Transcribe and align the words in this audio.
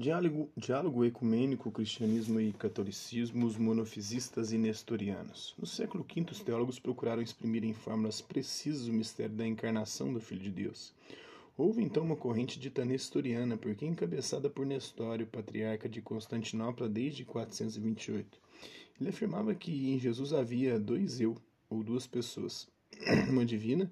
Diálogo, 0.00 0.48
diálogo 0.56 1.04
ecumênico, 1.04 1.72
cristianismo 1.72 2.40
e 2.40 2.52
catolicismo, 2.52 3.44
os 3.44 3.56
monofisistas 3.56 4.52
e 4.52 4.56
nestorianos. 4.56 5.56
No 5.58 5.66
século 5.66 6.04
V, 6.04 6.24
os 6.30 6.38
teólogos 6.38 6.78
procuraram 6.78 7.20
exprimir 7.20 7.64
em 7.64 7.72
fórmulas 7.72 8.20
precisas 8.20 8.86
o 8.86 8.92
mistério 8.92 9.34
da 9.34 9.44
encarnação 9.44 10.12
do 10.12 10.20
Filho 10.20 10.40
de 10.40 10.50
Deus. 10.50 10.94
Houve 11.56 11.82
então 11.82 12.04
uma 12.04 12.14
corrente 12.14 12.60
dita 12.60 12.84
nestoriana, 12.84 13.56
porque 13.56 13.84
encabeçada 13.84 14.48
por 14.48 14.64
Nestório, 14.64 15.26
patriarca 15.26 15.88
de 15.88 16.00
Constantinopla 16.00 16.88
desde 16.88 17.24
428. 17.24 18.38
Ele 19.00 19.10
afirmava 19.10 19.52
que 19.52 19.90
em 19.90 19.98
Jesus 19.98 20.32
havia 20.32 20.78
dois 20.78 21.20
eu, 21.20 21.36
ou 21.68 21.82
duas 21.82 22.06
pessoas, 22.06 22.68
uma 23.28 23.44
divina, 23.44 23.90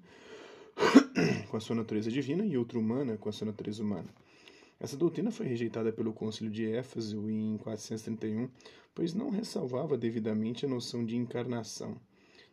com 1.51 1.57
a 1.57 1.59
sua 1.59 1.75
natureza 1.75 2.09
divina, 2.09 2.45
e 2.45 2.57
outra 2.57 2.79
humana, 2.79 3.17
com 3.17 3.27
a 3.27 3.33
sua 3.33 3.47
natureza 3.47 3.83
humana. 3.83 4.07
Essa 4.79 4.95
doutrina 4.95 5.31
foi 5.31 5.47
rejeitada 5.47 5.91
pelo 5.91 6.13
Concílio 6.13 6.51
de 6.51 6.69
Éfeso 6.69 7.29
em 7.29 7.57
431, 7.57 8.47
pois 8.93 9.13
não 9.13 9.31
ressalvava 9.31 9.97
devidamente 9.97 10.65
a 10.65 10.69
noção 10.69 11.03
de 11.03 11.15
encarnação. 11.15 11.99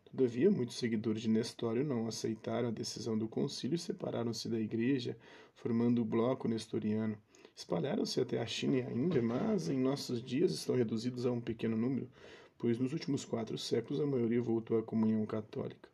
Todavia, 0.04 0.50
muitos 0.50 0.76
seguidores 0.76 1.22
de 1.22 1.28
Nestório 1.28 1.84
não 1.84 2.06
aceitaram 2.06 2.68
a 2.68 2.70
decisão 2.70 3.18
do 3.18 3.28
concílio 3.28 3.74
e 3.74 3.78
separaram-se 3.78 4.48
da 4.48 4.58
igreja, 4.58 5.18
formando 5.54 6.00
o 6.00 6.04
bloco 6.04 6.48
nestoriano. 6.48 7.18
Espalharam-se 7.54 8.20
até 8.20 8.40
a 8.40 8.46
China 8.46 8.78
e 8.78 8.82
a 8.82 8.90
Índia, 8.90 9.22
mas 9.22 9.68
em 9.68 9.78
nossos 9.78 10.22
dias 10.22 10.50
estão 10.52 10.76
reduzidos 10.76 11.26
a 11.26 11.32
um 11.32 11.40
pequeno 11.40 11.76
número, 11.76 12.08
pois 12.56 12.78
nos 12.78 12.92
últimos 12.92 13.24
quatro 13.24 13.58
séculos 13.58 14.00
a 14.00 14.06
maioria 14.06 14.40
voltou 14.40 14.78
à 14.78 14.82
comunhão 14.82 15.26
católica. 15.26 15.93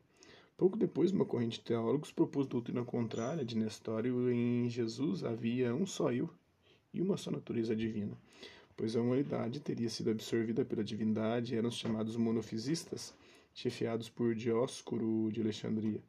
Pouco 0.60 0.76
depois, 0.76 1.10
uma 1.10 1.24
corrente 1.24 1.58
de 1.58 1.64
teólogos 1.64 2.12
propôs 2.12 2.46
doutrina 2.46 2.84
contrária 2.84 3.42
de 3.42 3.56
Nestório 3.56 4.30
em 4.30 4.68
Jesus 4.68 5.24
havia 5.24 5.74
um 5.74 5.86
só 5.86 6.12
eu 6.12 6.28
e 6.92 7.00
uma 7.00 7.16
só 7.16 7.30
natureza 7.30 7.74
divina, 7.74 8.12
pois 8.76 8.94
a 8.94 9.00
humanidade 9.00 9.58
teria 9.58 9.88
sido 9.88 10.10
absorvida 10.10 10.62
pela 10.62 10.84
divindade 10.84 11.54
e 11.54 11.56
eram 11.56 11.70
os 11.70 11.78
chamados 11.78 12.14
monofisistas, 12.14 13.14
chefiados 13.54 14.10
por 14.10 14.34
Dióscoro 14.34 15.30
de 15.32 15.40
Alexandria. 15.40 16.02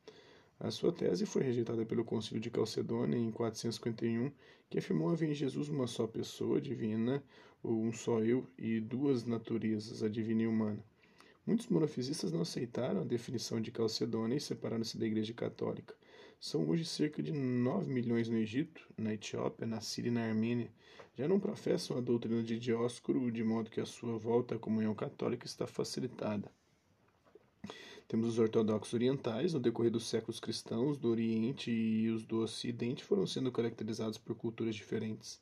A 0.59 0.69
sua 0.69 0.91
tese 0.91 1.25
foi 1.25 1.43
rejeitada 1.43 1.85
pelo 1.85 2.03
Concílio 2.03 2.41
de 2.41 2.49
Calcedônia 2.49 3.17
em 3.17 3.31
451, 3.31 4.33
que 4.69 4.79
afirmou 4.79 5.11
haver 5.11 5.29
em 5.29 5.33
Jesus 5.33 5.69
uma 5.69 5.87
só 5.87 6.05
pessoa 6.05 6.59
divina, 6.59 7.23
ou 7.63 7.81
um 7.81 7.93
só 7.93 8.19
eu, 8.19 8.45
e 8.57 8.81
duas 8.81 9.23
naturezas, 9.23 10.03
a 10.03 10.09
divina 10.09 10.41
e 10.41 10.47
humana. 10.47 10.90
Muitos 11.45 11.67
monofisistas 11.67 12.31
não 12.31 12.41
aceitaram 12.41 13.01
a 13.01 13.03
definição 13.03 13.59
de 13.59 13.71
Calcedônia 13.71 14.37
e 14.37 14.39
separaram-se 14.39 14.97
da 14.97 15.07
Igreja 15.07 15.33
Católica. 15.33 15.95
São 16.39 16.69
hoje 16.69 16.85
cerca 16.85 17.21
de 17.21 17.31
9 17.31 17.91
milhões 17.91 18.29
no 18.29 18.37
Egito, 18.37 18.87
na 18.95 19.13
Etiópia, 19.13 19.65
na 19.65 19.81
Síria 19.81 20.09
e 20.09 20.11
na 20.11 20.23
Armênia. 20.23 20.71
Já 21.17 21.27
não 21.27 21.39
professam 21.39 21.97
a 21.97 22.01
doutrina 22.01 22.43
de 22.43 22.59
Dióscoro, 22.59 23.31
de 23.31 23.43
modo 23.43 23.71
que 23.71 23.81
a 23.81 23.85
sua 23.85 24.17
volta 24.17 24.55
à 24.55 24.59
comunhão 24.59 24.93
católica 24.93 25.45
está 25.45 25.65
facilitada. 25.65 26.51
Temos 28.07 28.27
os 28.27 28.39
ortodoxos 28.39 28.93
orientais, 28.93 29.53
no 29.53 29.59
decorrer 29.59 29.91
dos 29.91 30.07
séculos 30.07 30.39
cristãos 30.39 30.97
do 30.97 31.09
Oriente 31.09 31.71
e 31.71 32.09
os 32.09 32.23
do 32.23 32.39
Ocidente 32.39 33.03
foram 33.03 33.25
sendo 33.25 33.51
caracterizados 33.51 34.17
por 34.17 34.35
culturas 34.35 34.75
diferentes. 34.75 35.39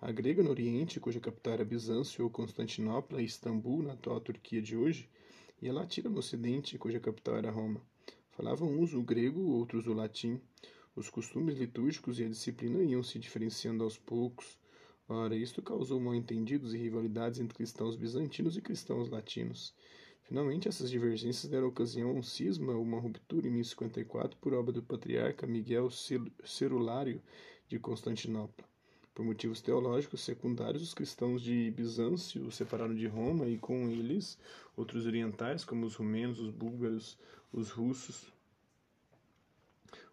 A 0.00 0.10
grega 0.10 0.42
no 0.42 0.50
Oriente, 0.50 1.00
cuja 1.00 1.20
capital 1.20 1.54
era 1.54 1.64
Bizâncio 1.64 2.24
ou 2.24 2.30
Constantinopla 2.30 3.20
e 3.20 3.24
Istambul, 3.24 3.82
na 3.82 3.92
atual 3.94 4.20
Turquia 4.20 4.62
de 4.62 4.76
hoje, 4.76 5.08
e 5.64 5.70
a 5.70 5.72
Latina 5.72 6.10
no 6.10 6.18
Ocidente, 6.18 6.76
cuja 6.76 7.00
capital 7.00 7.36
era 7.38 7.50
Roma. 7.50 7.80
Falavam 8.32 8.68
uns 8.68 8.92
o 8.92 9.02
grego, 9.02 9.40
outros 9.40 9.86
o 9.86 9.94
latim. 9.94 10.38
Os 10.94 11.08
costumes 11.08 11.56
litúrgicos 11.56 12.20
e 12.20 12.24
a 12.24 12.28
disciplina 12.28 12.82
iam 12.82 13.02
se 13.02 13.18
diferenciando 13.18 13.82
aos 13.82 13.96
poucos. 13.96 14.58
Ora, 15.08 15.34
isto 15.34 15.62
causou 15.62 15.98
mal-entendidos 15.98 16.74
e 16.74 16.76
rivalidades 16.76 17.40
entre 17.40 17.56
cristãos 17.56 17.96
bizantinos 17.96 18.58
e 18.58 18.60
cristãos 18.60 19.08
latinos. 19.08 19.74
Finalmente, 20.24 20.68
essas 20.68 20.90
divergências 20.90 21.50
deram 21.50 21.68
ocasião 21.68 22.10
a 22.10 22.12
um 22.12 22.22
cisma 22.22 22.74
uma 22.74 23.00
ruptura 23.00 23.48
em 23.48 23.50
1054 23.52 24.36
por 24.36 24.52
obra 24.52 24.70
do 24.70 24.82
patriarca 24.82 25.46
Miguel 25.46 25.88
Cerulário 26.44 27.22
de 27.66 27.78
Constantinopla. 27.78 28.73
Por 29.14 29.24
motivos 29.24 29.62
teológicos 29.62 30.22
secundários, 30.22 30.82
os 30.82 30.92
cristãos 30.92 31.40
de 31.40 31.70
Bizâncio 31.70 32.50
separaram 32.50 32.96
de 32.96 33.06
Roma 33.06 33.46
e 33.46 33.56
com 33.56 33.88
eles 33.88 34.36
outros 34.76 35.06
orientais, 35.06 35.64
como 35.64 35.86
os 35.86 35.94
rumenos, 35.94 36.40
os 36.40 36.50
búlgaros, 36.50 37.16
os 37.52 37.70
russos. 37.70 38.32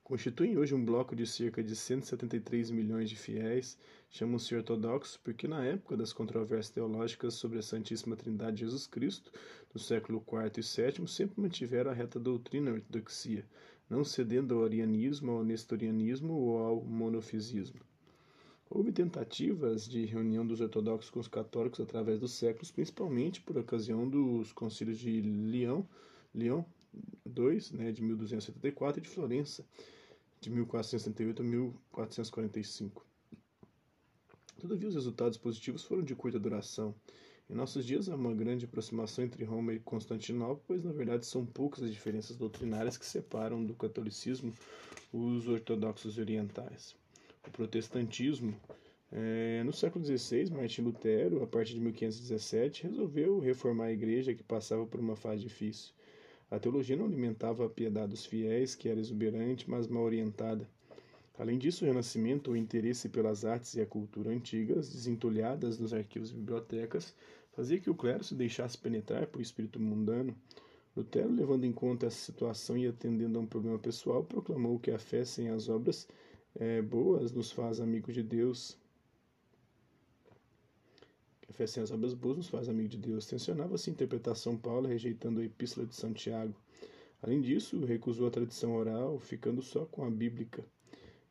Constituem 0.04 0.56
hoje 0.56 0.76
um 0.76 0.86
bloco 0.86 1.16
de 1.16 1.26
cerca 1.26 1.64
de 1.64 1.76
173 1.76 2.70
milhões 2.70 3.10
de 3.10 3.16
fiéis, 3.16 3.76
chamam-se 4.08 4.54
ortodoxos 4.54 5.18
porque 5.18 5.48
na 5.48 5.66
época 5.66 5.98
das 5.98 6.14
controvérsias 6.14 6.70
teológicas 6.70 7.34
sobre 7.34 7.58
a 7.58 7.64
Santíssima 7.64 8.16
Trindade 8.16 8.58
de 8.58 8.66
Jesus 8.66 8.86
Cristo, 8.86 9.32
no 9.74 9.80
século 9.80 10.24
IV 10.32 10.60
e 10.60 11.00
VII, 11.00 11.08
sempre 11.08 11.42
mantiveram 11.42 11.90
a 11.90 11.94
reta 11.96 12.20
doutrina 12.20 12.72
ortodoxia, 12.72 13.44
não 13.90 14.04
cedendo 14.04 14.54
ao 14.54 14.64
arianismo, 14.64 15.32
ao 15.32 15.44
nestorianismo 15.44 16.34
ou 16.34 16.60
ao 16.60 16.84
monofisismo. 16.84 17.80
Houve 18.74 18.94
tentativas 18.94 19.86
de 19.86 20.06
reunião 20.06 20.48
dos 20.48 20.62
ortodoxos 20.62 21.10
com 21.10 21.20
os 21.20 21.28
católicos 21.28 21.82
através 21.82 22.18
dos 22.22 22.32
séculos, 22.32 22.72
principalmente 22.72 23.42
por 23.42 23.58
ocasião 23.58 24.08
dos 24.08 24.54
concílios 24.54 24.98
de 24.98 25.20
Lyon, 25.20 25.84
Lyon 26.34 26.64
II, 27.26 27.78
né, 27.78 27.92
de 27.92 28.02
1274, 28.02 29.00
e 29.00 29.04
de 29.04 29.10
Florença, 29.10 29.66
de 30.40 30.50
1468 30.50 31.42
a 31.42 31.46
1445. 31.46 33.06
Todavia, 34.58 34.88
os 34.88 34.96
resultados 34.96 35.38
positivos 35.38 35.84
foram 35.84 36.02
de 36.02 36.16
curta 36.16 36.40
duração. 36.40 36.96
Em 37.50 37.54
nossos 37.54 37.86
dias 37.86 38.08
há 38.08 38.16
uma 38.16 38.34
grande 38.34 38.64
aproximação 38.64 39.26
entre 39.26 39.44
Roma 39.44 39.74
e 39.74 39.80
Constantinopla, 39.82 40.64
pois 40.66 40.82
na 40.82 40.94
verdade 40.94 41.26
são 41.26 41.46
poucas 41.46 41.84
as 41.84 41.92
diferenças 41.92 42.38
doutrinárias 42.38 42.96
que 42.96 43.06
separam 43.06 43.66
do 43.66 43.74
catolicismo 43.74 44.54
os 45.12 45.46
ortodoxos 45.50 46.18
orientais 46.18 46.96
o 47.48 47.52
protestantismo. 47.52 48.56
É, 49.12 49.62
no 49.64 49.74
século 49.74 50.06
XVI, 50.06 50.50
Martim 50.52 50.84
Lutero, 50.84 51.44
a 51.44 51.48
partir 51.48 51.74
de 51.74 51.82
1517, 51.82 52.84
resolveu 52.84 53.40
reformar 53.40 53.86
a 53.86 53.92
igreja 53.92 54.34
que 54.34 54.44
passava 54.44 54.86
por 54.86 55.00
uma 55.00 55.16
fase 55.16 55.42
difícil. 55.42 55.94
A 56.50 56.60
teologia 56.60 56.96
não 56.96 57.06
alimentava 57.06 57.66
a 57.66 57.70
piedade 57.70 58.12
dos 58.12 58.26
fiéis, 58.26 58.76
que 58.76 58.90
era 58.90 59.00
exuberante, 59.00 59.70
mas 59.70 59.88
mal 59.88 60.04
orientada. 60.04 60.68
Além 61.38 61.58
disso, 61.58 61.84
o 61.84 61.88
renascimento, 61.88 62.52
o 62.52 62.58
interesse 62.58 63.10
pelas 63.10 63.44
artes 63.46 63.74
e 63.74 63.82
a 63.82 63.86
cultura 63.86 64.30
antigas, 64.30 64.92
desentulhadas 64.92 65.80
nos 65.80 65.94
arquivos 65.94 66.32
e 66.32 66.36
bibliotecas, 66.36 67.16
fazia 67.54 67.80
que 67.80 67.90
o 67.90 67.96
clero 67.96 68.24
se 68.24 68.36
deixasse 68.36 68.78
penetrar 68.78 69.28
por 69.28 69.42
espírito 69.42 69.80
mundano. 69.80 70.36
Lutero, 70.96 71.34
levando 71.34 71.64
em 71.64 71.72
conta 71.72 72.06
essa 72.06 72.18
situação 72.18 72.78
e 72.78 72.86
atendendo 72.86 73.40
a 73.40 73.42
um 73.42 73.46
problema 73.46 73.80
pessoal, 73.80 74.24
proclamou 74.24 74.78
que 74.78 74.92
a 74.92 75.00
fé 75.00 75.24
sem 75.24 75.50
as 75.50 75.70
obras 75.70 76.08
é, 76.60 76.82
boas 76.82 77.32
nos 77.32 77.52
faz 77.52 77.80
amigos 77.80 78.14
de 78.14 78.24
Deus. 78.24 78.78
A 81.50 81.54
fé 81.54 81.68
sem 81.68 81.84
as 81.84 81.92
obras 81.92 82.14
boas 82.14 82.38
nos 82.38 82.48
faz 82.48 82.70
amigo 82.70 82.88
de 82.88 82.98
Deus. 82.98 83.26
Tensionava-se 83.26 83.90
a 83.90 83.94
interpretação 83.94 84.58
Paulo, 84.58 84.88
rejeitando 84.88 85.42
a 85.42 85.46
Epístola 85.46 85.86
de 85.86 85.96
Santiago. 85.96 86.56
Além 87.22 87.42
disso, 87.42 87.84
recusou 87.86 88.28
a 88.28 88.32
tradição 88.32 88.76
oral, 88.76 89.20
ficando 89.20 89.62
só 89.62 89.86
com 89.86 90.04
a 90.04 90.10
bíblica. 90.10 90.66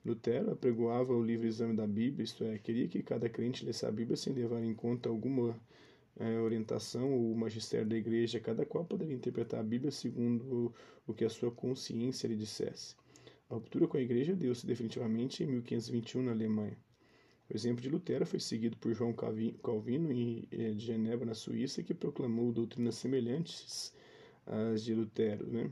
Lutero 0.04 0.52
apregoava 0.52 1.12
o 1.12 1.22
livre 1.22 1.48
exame 1.48 1.74
da 1.74 1.86
Bíblia, 1.86 2.24
isto 2.24 2.44
é, 2.44 2.56
queria 2.58 2.88
que 2.88 3.02
cada 3.02 3.28
crente 3.28 3.66
lesse 3.66 3.84
a 3.84 3.90
Bíblia 3.90 4.16
sem 4.16 4.32
levar 4.32 4.62
em 4.62 4.72
conta 4.72 5.08
alguma 5.08 5.58
é, 6.18 6.38
orientação 6.38 7.12
ou 7.12 7.34
magistério 7.34 7.86
da 7.86 7.96
igreja, 7.96 8.40
cada 8.40 8.64
qual 8.64 8.84
poderia 8.84 9.14
interpretar 9.14 9.60
a 9.60 9.62
Bíblia 9.62 9.90
segundo 9.90 10.74
o 11.06 11.12
que 11.12 11.24
a 11.24 11.30
sua 11.30 11.50
consciência 11.50 12.28
lhe 12.28 12.36
dissesse. 12.36 12.94
A 13.50 13.54
ruptura 13.54 13.88
com 13.88 13.96
a 13.96 14.00
Igreja 14.00 14.36
deu-se 14.36 14.64
definitivamente 14.64 15.42
em 15.42 15.46
1521 15.46 16.22
na 16.22 16.30
Alemanha. 16.30 16.78
O 17.50 17.56
exemplo 17.56 17.82
de 17.82 17.88
Lutero 17.88 18.24
foi 18.24 18.38
seguido 18.38 18.76
por 18.76 18.94
João 18.94 19.12
Calvino 19.12 20.08
eh, 20.52 20.70
de 20.70 20.78
Genebra, 20.78 21.26
na 21.26 21.34
Suíça, 21.34 21.82
que 21.82 21.92
proclamou 21.92 22.52
doutrinas 22.52 22.94
semelhantes 22.94 23.92
às 24.46 24.84
de 24.84 24.94
Lutero. 24.94 25.48
Né? 25.48 25.68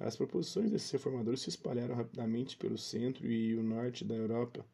As 0.00 0.16
proposições 0.16 0.72
desses 0.72 0.90
reformadores 0.90 1.42
se 1.42 1.48
espalharam 1.48 1.94
rapidamente 1.94 2.56
pelo 2.56 2.76
centro 2.76 3.30
e 3.30 3.54
o 3.54 3.62
norte 3.62 4.04
da 4.04 4.16
Europa. 4.16 4.66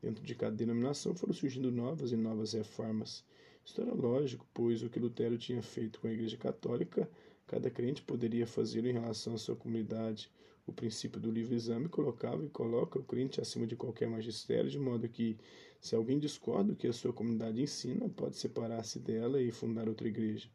Dentro 0.00 0.24
de 0.24 0.34
cada 0.34 0.56
denominação 0.56 1.14
foram 1.14 1.34
surgindo 1.34 1.70
novas 1.70 2.12
e 2.12 2.16
novas 2.16 2.54
reformas. 2.54 3.22
Isso 3.62 3.78
era 3.82 3.92
lógico, 3.92 4.46
pois 4.54 4.82
o 4.82 4.88
que 4.88 4.98
Lutero 4.98 5.36
tinha 5.36 5.60
feito 5.60 6.00
com 6.00 6.06
a 6.06 6.12
Igreja 6.12 6.38
Católica, 6.38 7.06
cada 7.46 7.68
crente 7.68 8.00
poderia 8.00 8.46
fazê-lo 8.46 8.88
em 8.88 8.92
relação 8.94 9.34
à 9.34 9.38
sua 9.38 9.54
comunidade. 9.54 10.30
O 10.66 10.72
princípio 10.72 11.20
do 11.20 11.30
livre 11.30 11.54
exame 11.54 11.88
colocava 11.88 12.42
e 12.42 12.48
coloca 12.48 12.98
o 12.98 13.04
crente 13.04 13.40
acima 13.40 13.66
de 13.66 13.76
qualquer 13.76 14.08
magistério, 14.08 14.70
de 14.70 14.78
modo 14.78 15.08
que, 15.08 15.36
se 15.80 15.94
alguém 15.94 16.18
discorda 16.18 16.72
do 16.72 16.76
que 16.76 16.86
a 16.86 16.92
sua 16.92 17.12
comunidade 17.12 17.60
ensina, 17.60 18.08
pode 18.08 18.36
separar-se 18.36 18.98
dela 18.98 19.40
e 19.42 19.50
fundar 19.50 19.88
outra 19.88 20.08
igreja. 20.08 20.48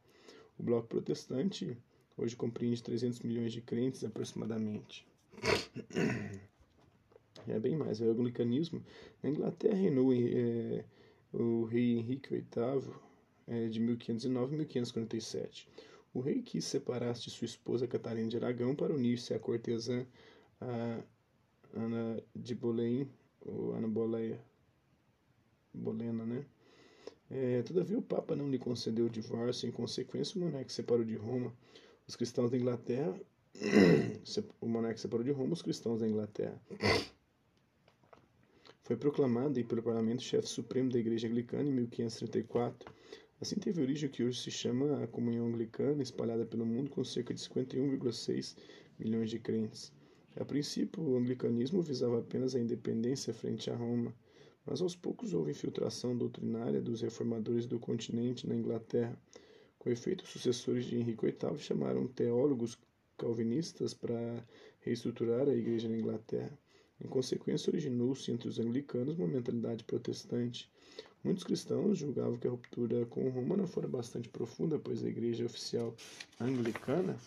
O 0.57 0.63
bloco 0.63 0.87
protestante 0.87 1.77
hoje 2.17 2.35
compreende 2.35 2.81
300 2.81 3.19
milhões 3.21 3.53
de 3.53 3.61
crentes 3.61 4.03
aproximadamente. 4.03 5.07
É 7.47 7.59
bem 7.59 7.75
mais. 7.75 8.01
O 8.01 8.05
anglicanismo 8.05 8.83
na 9.23 9.29
Inglaterra 9.29 9.75
reinou 9.75 10.11
é, 10.13 10.83
o 11.31 11.63
rei 11.65 11.97
Henrique 11.97 12.29
VIII, 12.29 12.93
é, 13.47 13.67
de 13.67 13.79
1509 13.79 14.55
a 14.55 14.57
1547. 14.57 15.67
O 16.13 16.19
rei 16.19 16.41
quis 16.41 16.65
separar-se 16.65 17.23
de 17.23 17.31
sua 17.31 17.45
esposa 17.45 17.87
Catarina 17.87 18.27
de 18.27 18.37
Aragão 18.37 18.75
para 18.75 18.93
unir-se 18.93 19.33
à 19.33 19.39
cortesã 19.39 20.05
Ana 21.73 22.21
de 22.35 22.55
Boleyn, 22.55 23.07
ou 23.41 23.73
Ana 23.73 23.87
Boleia, 23.87 24.39
Bolena, 25.73 26.25
né? 26.25 26.45
É, 27.29 27.61
todavia, 27.61 27.97
o 27.97 28.01
Papa 28.01 28.35
não 28.35 28.49
lhe 28.49 28.57
concedeu 28.57 29.05
o 29.05 29.09
divórcio, 29.09 29.69
em 29.69 29.71
consequência, 29.71 30.35
o 30.35 30.43
monarca 30.43 30.69
separou 30.69 31.05
de 31.05 31.15
Roma 31.15 31.53
os 32.07 32.15
cristãos 32.15 32.49
da 32.49 32.57
Inglaterra. 32.57 33.15
o 34.59 34.67
monarca 34.67 34.97
separou 34.97 35.23
de 35.23 35.31
Roma 35.31 35.53
os 35.53 35.61
cristãos 35.61 35.99
da 35.99 36.07
Inglaterra. 36.07 36.59
Foi 38.81 38.97
proclamado 38.97 39.63
pelo 39.65 39.83
parlamento 39.83 40.23
chefe 40.23 40.47
supremo 40.47 40.91
da 40.91 40.97
Igreja 40.97 41.27
Anglicana 41.27 41.69
em 41.69 41.71
1534. 41.71 42.91
Assim 43.41 43.55
teve 43.55 43.81
origem 43.81 44.09
o 44.09 44.11
que 44.11 44.23
hoje 44.23 44.41
se 44.41 44.51
chama 44.51 45.03
a 45.03 45.07
Comunhão 45.07 45.47
Anglicana, 45.47 46.03
espalhada 46.03 46.45
pelo 46.45 46.65
mundo 46.65 46.89
com 46.89 47.03
cerca 47.03 47.33
de 47.33 47.39
51,6 47.39 48.55
milhões 48.97 49.29
de 49.29 49.39
crentes. 49.39 49.91
A 50.35 50.45
princípio, 50.45 51.01
o 51.01 51.17
anglicanismo 51.17 51.81
visava 51.81 52.19
apenas 52.19 52.55
a 52.55 52.59
independência 52.59 53.33
frente 53.33 53.69
a 53.69 53.75
Roma 53.75 54.13
mas 54.69 54.81
aos 54.81 54.95
poucos 54.95 55.33
houve 55.33 55.49
infiltração 55.49 56.15
doutrinária 56.15 56.79
dos 56.79 57.01
reformadores 57.01 57.65
do 57.65 57.79
continente 57.79 58.47
na 58.47 58.53
Inglaterra. 58.53 59.17
Com 59.79 59.89
efeito, 59.89 60.23
os 60.23 60.29
sucessores 60.29 60.85
de 60.85 60.95
Henrique 60.95 61.25
VIII 61.25 61.57
chamaram 61.57 62.07
teólogos 62.07 62.77
calvinistas 63.17 63.95
para 63.95 64.45
reestruturar 64.81 65.49
a 65.49 65.55
igreja 65.55 65.89
na 65.89 65.97
Inglaterra. 65.97 66.55
Em 67.03 67.07
consequência, 67.07 67.71
originou-se 67.71 68.31
entre 68.31 68.47
os 68.47 68.59
anglicanos 68.59 69.17
uma 69.17 69.27
mentalidade 69.27 69.83
protestante. 69.83 70.69
Muitos 71.21 71.43
cristãos 71.43 71.97
julgavam 71.97 72.37
que 72.37 72.47
a 72.47 72.51
ruptura 72.51 73.05
com 73.07 73.29
Roma 73.29 73.57
não 73.57 73.67
fora 73.67 73.89
bastante 73.89 74.29
profunda, 74.29 74.79
pois 74.79 75.03
a 75.03 75.09
igreja 75.09 75.45
oficial 75.45 75.93
anglicana 76.39 77.17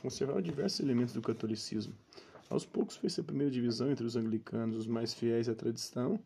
conservava 0.00 0.40
diversos 0.40 0.78
elementos 0.78 1.12
do 1.14 1.20
catolicismo. 1.20 1.92
Aos 2.48 2.64
poucos 2.64 2.96
fez-se 2.96 3.20
a 3.20 3.24
primeira 3.24 3.50
divisão 3.50 3.90
entre 3.90 4.06
os 4.06 4.14
anglicanos, 4.14 4.76
os 4.76 4.86
mais 4.86 5.12
fiéis 5.12 5.48
à 5.48 5.54
tradição, 5.54 6.20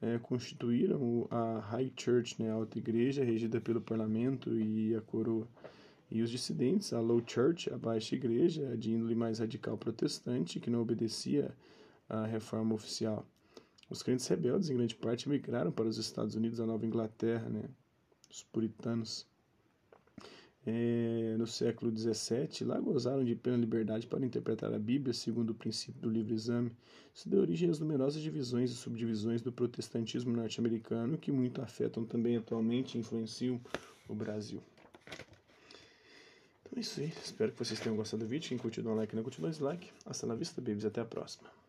é, 0.00 0.18
constituíram 0.18 1.26
a 1.30 1.58
High 1.58 1.92
Church, 1.96 2.40
né, 2.40 2.50
a 2.50 2.54
alta 2.54 2.78
igreja, 2.78 3.24
regida 3.24 3.60
pelo 3.60 3.80
parlamento 3.80 4.56
e 4.56 4.94
a 4.94 5.00
coroa. 5.00 5.48
E 6.10 6.22
os 6.22 6.30
dissidentes, 6.30 6.92
a 6.92 7.00
Low 7.00 7.22
Church, 7.26 7.72
a 7.72 7.76
baixa 7.78 8.14
igreja, 8.14 8.76
de 8.76 8.92
índole 8.92 9.16
mais 9.16 9.40
radical 9.40 9.76
protestante, 9.76 10.60
que 10.60 10.70
não 10.70 10.82
obedecia 10.82 11.50
à 12.08 12.24
reforma 12.24 12.74
oficial. 12.74 13.26
Os 13.92 14.02
crentes 14.02 14.26
rebeldes, 14.26 14.70
em 14.70 14.74
grande 14.74 14.94
parte, 14.94 15.28
migraram 15.28 15.70
para 15.70 15.86
os 15.86 15.98
Estados 15.98 16.34
Unidos, 16.34 16.58
a 16.58 16.64
Nova 16.64 16.86
Inglaterra, 16.86 17.46
né, 17.50 17.64
os 18.30 18.42
puritanos 18.42 19.26
é, 20.66 21.36
no 21.38 21.46
século 21.46 21.94
XVII, 21.94 22.64
lá 22.64 22.80
gozaram 22.80 23.22
de 23.22 23.34
plena 23.34 23.58
liberdade 23.58 24.06
para 24.06 24.24
interpretar 24.24 24.72
a 24.72 24.78
Bíblia 24.78 25.12
segundo 25.12 25.50
o 25.50 25.54
princípio 25.54 26.00
do 26.00 26.08
livre 26.08 26.32
exame. 26.32 26.72
Isso 27.14 27.28
deu 27.28 27.42
origem 27.42 27.68
às 27.68 27.78
numerosas 27.78 28.22
divisões 28.22 28.70
e 28.70 28.74
subdivisões 28.74 29.42
do 29.42 29.52
protestantismo 29.52 30.32
norte-americano, 30.34 31.18
que 31.18 31.30
muito 31.30 31.60
afetam 31.60 32.02
também 32.02 32.38
atualmente 32.38 32.96
e 32.96 33.00
influenciam 33.00 33.60
o 34.08 34.14
Brasil. 34.14 34.62
Então 36.62 36.78
é 36.78 36.80
isso 36.80 36.98
aí. 36.98 37.12
Espero 37.22 37.52
que 37.52 37.58
vocês 37.58 37.78
tenham 37.78 37.94
gostado 37.94 38.24
do 38.24 38.28
vídeo. 38.28 38.48
Quem 38.48 38.56
curtiu, 38.56 38.82
dá 38.82 38.88
um 38.88 38.94
like. 38.94 39.14
Não 39.14 39.22
curtiu, 39.22 39.42
dá 39.42 39.48
um 39.48 39.50
dislike. 39.50 39.90
Hasta 40.06 40.34
vista, 40.34 40.62
babies. 40.62 40.86
Até 40.86 41.02
a 41.02 41.04
próxima. 41.04 41.61